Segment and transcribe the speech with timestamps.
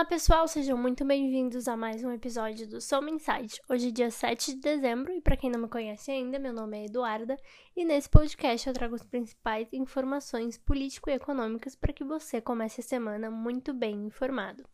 [0.00, 3.60] Olá pessoal, sejam muito bem-vindos a mais um episódio do Soma Insight.
[3.68, 6.78] Hoje é dia 7 de dezembro e para quem não me conhece ainda, meu nome
[6.78, 7.36] é Eduarda
[7.76, 12.80] e nesse podcast eu trago as principais informações político e econômicas para que você comece
[12.80, 14.64] a semana muito bem informado.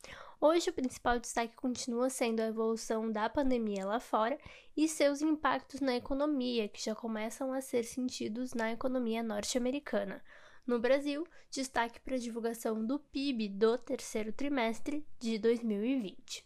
[0.41, 4.38] Hoje o principal destaque continua sendo a evolução da pandemia lá fora
[4.77, 10.23] e seus impactos na economia, que já começam a ser sentidos na economia norte-americana.
[10.66, 16.45] No Brasil, destaque para a divulgação do PIB do terceiro trimestre de 2020.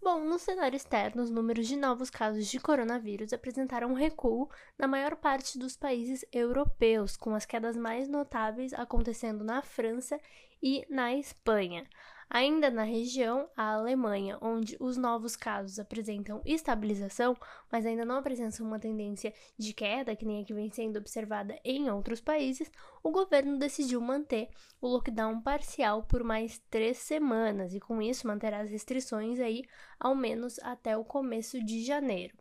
[0.00, 4.88] Bom, no cenário externo, os números de novos casos de coronavírus apresentaram um recuo na
[4.88, 10.18] maior parte dos países europeus, com as quedas mais notáveis acontecendo na França
[10.62, 11.84] e na Espanha.
[12.30, 17.34] Ainda na região, a Alemanha, onde os novos casos apresentam estabilização,
[17.72, 21.58] mas ainda não apresentam uma tendência de queda, que nem a que vem sendo observada
[21.64, 22.70] em outros países,
[23.02, 24.48] o governo decidiu manter
[24.80, 29.64] o lockdown parcial por mais três semanas e, com isso, manterá as restrições aí
[29.98, 32.36] ao menos até o começo de janeiro.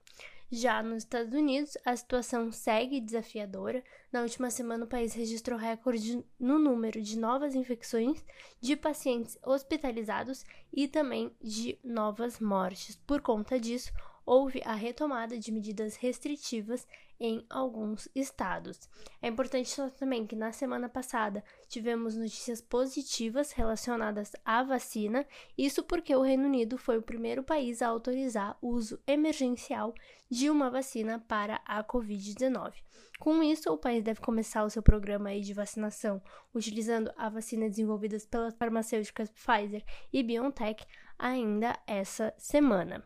[0.50, 3.84] Já nos Estados Unidos, a situação segue desafiadora.
[4.10, 8.24] Na última semana, o país registrou recorde no número de novas infecções,
[8.62, 12.96] de pacientes hospitalizados e também de novas mortes.
[12.96, 13.92] Por conta disso,
[14.28, 16.86] houve a retomada de medidas restritivas
[17.18, 18.90] em alguns estados.
[19.22, 25.26] É importante notar também que na semana passada tivemos notícias positivas relacionadas à vacina,
[25.58, 29.96] isso porque o Reino Unido foi o primeiro país a autorizar o uso emergencial
[30.30, 32.74] de uma vacina para a Covid-19.
[33.20, 36.22] Com isso, o país deve começar o seu programa de vacinação
[36.54, 40.86] utilizando a vacina desenvolvida pelas farmacêuticas Pfizer e BioNTech
[41.18, 43.04] ainda essa semana.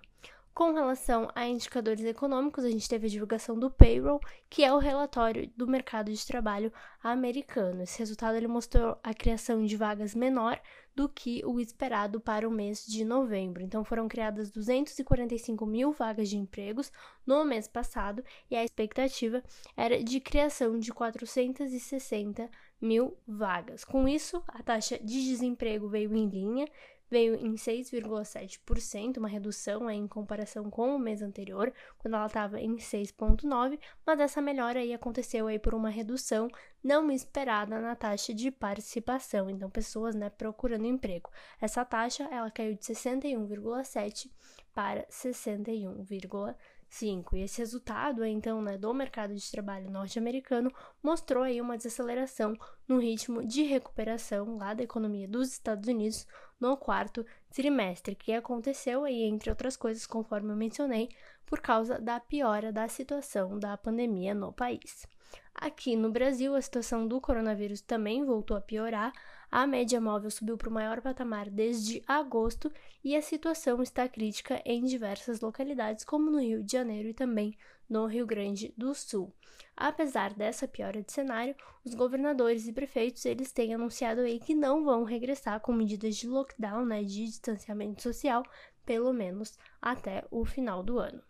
[0.53, 4.79] Com relação a indicadores econômicos, a gente teve a divulgação do payroll, que é o
[4.79, 7.83] relatório do mercado de trabalho americano.
[7.83, 10.61] Esse resultado ele mostrou a criação de vagas menor
[10.93, 13.63] do que o esperado para o mês de novembro.
[13.63, 16.91] Então, foram criadas 245 mil vagas de empregos
[17.25, 19.41] no mês passado e a expectativa
[19.77, 22.49] era de criação de 460
[22.81, 23.85] mil vagas.
[23.85, 26.67] Com isso, a taxa de desemprego veio em linha,
[27.11, 32.77] veio em 6,7%, uma redução em comparação com o mês anterior, quando ela estava em
[32.77, 36.47] 6,9%, mas essa melhora aí aconteceu aí por uma redução
[36.81, 41.29] não esperada na taxa de participação, então pessoas, né, procurando emprego.
[41.59, 44.31] Essa taxa, ela caiu de 61,7
[44.73, 46.55] para 61,5.
[46.91, 47.37] 5.
[47.37, 50.71] E esse resultado, então, né, do mercado de trabalho norte-americano
[51.01, 52.53] mostrou aí uma desaceleração
[52.87, 56.27] no ritmo de recuperação lá da economia dos Estados Unidos
[56.59, 61.09] no quarto trimestre, que aconteceu aí, entre outras coisas, conforme eu mencionei,
[61.45, 65.07] por causa da piora da situação da pandemia no país.
[65.55, 69.13] Aqui no Brasil, a situação do coronavírus também voltou a piorar.
[69.51, 72.71] A média móvel subiu para o maior patamar desde agosto
[73.03, 77.57] e a situação está crítica em diversas localidades, como no Rio de Janeiro e também
[77.89, 79.35] no Rio Grande do Sul.
[79.75, 81.53] Apesar dessa piora de cenário,
[81.83, 86.27] os governadores e prefeitos eles têm anunciado aí que não vão regressar com medidas de
[86.27, 88.43] lockdown, né, de distanciamento social,
[88.85, 91.21] pelo menos até o final do ano.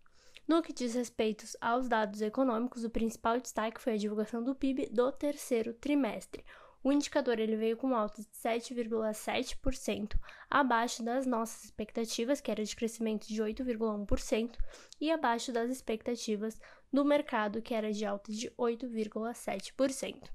[0.48, 4.90] No que diz respeito aos dados econômicos, o principal destaque foi a divulgação do PIB
[4.92, 6.46] do terceiro trimestre.
[6.84, 10.20] O indicador ele veio com alta de 7,7%,
[10.50, 14.58] abaixo das nossas expectativas, que era de crescimento de 8,1%,
[15.00, 16.60] e abaixo das expectativas
[16.92, 20.30] do mercado, que era de alta de 8,7%.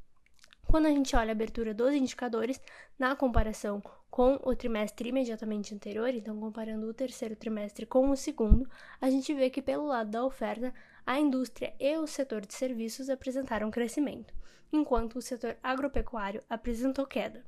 [0.67, 2.61] Quando a gente olha a abertura dos indicadores
[2.99, 3.81] na comparação
[4.11, 8.69] com o trimestre imediatamente anterior, então comparando o terceiro trimestre com o segundo,
[9.01, 10.75] a gente vê que pelo lado da oferta,
[11.05, 14.34] a indústria e o setor de serviços apresentaram crescimento,
[14.77, 17.45] enquanto o setor agropecuário apresentou queda.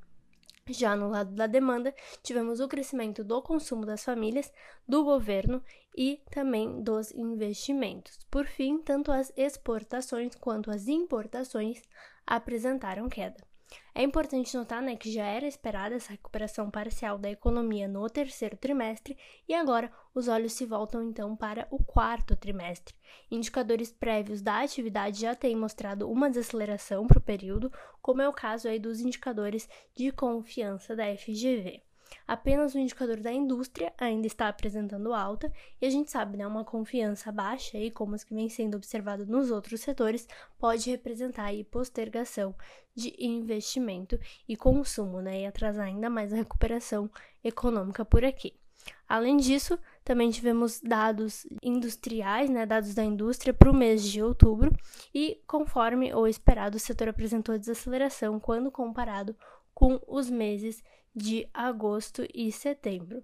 [0.71, 4.53] Já no lado da demanda, tivemos o crescimento do consumo das famílias,
[4.87, 5.63] do governo
[5.97, 8.19] e também dos investimentos.
[8.31, 11.83] Por fim, tanto as exportações quanto as importações
[12.27, 13.48] apresentaram queda.
[13.95, 18.57] É importante notar né, que já era esperada essa recuperação parcial da economia no terceiro
[18.57, 19.17] trimestre
[19.49, 22.95] e agora os olhos se voltam então para o quarto trimestre.
[23.31, 28.33] Indicadores prévios da atividade já têm mostrado uma desaceleração para o período, como é o
[28.33, 31.88] caso aí dos indicadores de confiança da FGV.
[32.27, 36.65] Apenas o indicador da indústria ainda está apresentando alta e a gente sabe, né, uma
[36.65, 40.29] confiança baixa aí, como as que vem sendo observado nos outros setores,
[40.59, 42.55] pode representar aí postergação
[42.95, 44.19] de investimento
[44.49, 47.11] e consumo, né, e atrasar ainda mais a recuperação
[47.43, 48.55] econômica por aqui.
[49.09, 54.75] Além disso, também tivemos dados industriais, né, dados da indústria para o mês de outubro,
[55.15, 59.37] e conforme o esperado, o setor apresentou desaceleração quando comparado
[59.79, 60.83] com os meses
[61.15, 63.23] de agosto e setembro.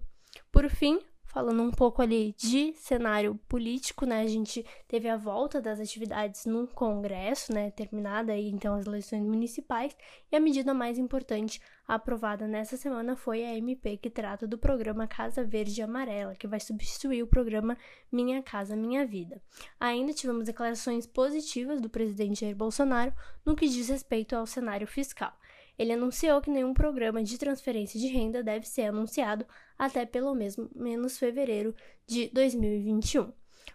[0.49, 4.21] Por fim, falando um pouco ali de cenário político, né?
[4.21, 7.71] A gente teve a volta das atividades no Congresso, né?
[7.71, 9.97] Terminada aí então as eleições municipais,
[10.31, 15.05] e a medida mais importante aprovada nessa semana foi a MP que trata do programa
[15.07, 17.77] Casa Verde Amarela, que vai substituir o programa
[18.09, 19.41] Minha Casa Minha Vida.
[19.77, 23.11] Ainda tivemos declarações positivas do presidente Jair Bolsonaro
[23.45, 25.37] no que diz respeito ao cenário fiscal.
[25.77, 29.45] Ele anunciou que nenhum programa de transferência de renda deve ser anunciado
[29.77, 31.75] até pelo menos fevereiro
[32.07, 33.31] de 2021.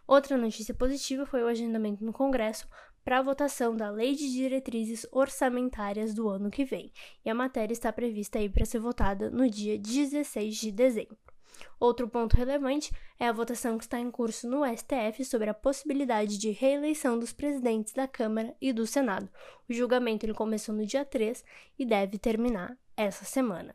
[0.07, 2.69] Outra notícia positiva foi o agendamento no Congresso
[3.05, 6.93] para a votação da Lei de Diretrizes Orçamentárias do ano que vem,
[7.25, 11.30] e a matéria está prevista aí para ser votada no dia 16 de dezembro.
[11.79, 16.37] Outro ponto relevante é a votação que está em curso no STF sobre a possibilidade
[16.37, 19.31] de reeleição dos presidentes da Câmara e do Senado.
[19.69, 21.43] O julgamento ele começou no dia 3
[21.79, 23.75] e deve terminar essa semana.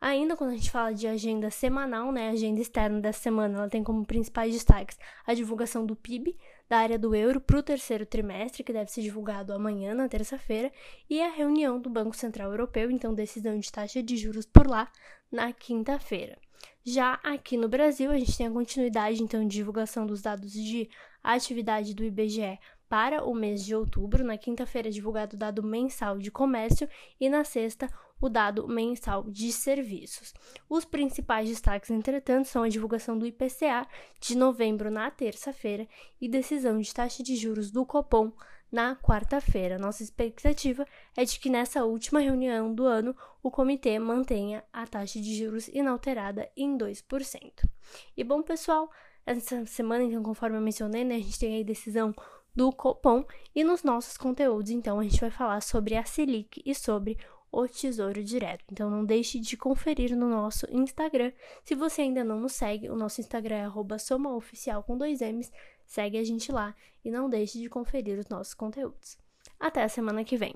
[0.00, 3.68] Ainda quando a gente fala de agenda semanal, né, a agenda externa dessa semana, ela
[3.68, 6.38] tem como principais destaques a divulgação do PIB
[6.70, 10.72] da área do euro para o terceiro trimestre, que deve ser divulgado amanhã, na terça-feira,
[11.08, 14.90] e a reunião do Banco Central Europeu, então decisão de taxa de juros por lá,
[15.30, 16.38] na quinta-feira.
[16.84, 20.88] Já aqui no Brasil, a gente tem a continuidade, então, de divulgação dos dados de
[21.22, 22.58] atividade do IBGE
[22.88, 24.24] para o mês de outubro.
[24.24, 26.88] Na quinta-feira, é divulgado o dado mensal de comércio
[27.20, 27.88] e na sexta,
[28.20, 30.34] o dado mensal de serviços.
[30.68, 33.86] Os principais destaques, entretanto, são a divulgação do IPCA
[34.20, 35.88] de novembro na terça-feira
[36.20, 38.32] e decisão de taxa de juros do Copom
[38.70, 39.78] na quarta-feira.
[39.78, 40.86] Nossa expectativa
[41.16, 45.68] é de que nessa última reunião do ano o comitê mantenha a taxa de juros
[45.68, 47.68] inalterada em 2%.
[48.16, 48.90] E bom, pessoal,
[49.26, 52.14] essa semana, então, conforme eu mencionei, né, a gente tem a decisão
[52.54, 53.24] do Copom
[53.54, 57.16] e nos nossos conteúdos, então, a gente vai falar sobre a Selic e sobre
[57.52, 58.64] o Tesouro Direto.
[58.70, 61.32] Então não deixe de conferir no nosso Instagram.
[61.64, 65.50] Se você ainda não nos segue, o nosso Instagram é somaoficial com dois M's.
[65.90, 66.72] Segue a gente lá
[67.04, 69.18] e não deixe de conferir os nossos conteúdos.
[69.58, 70.54] Até a semana que vem.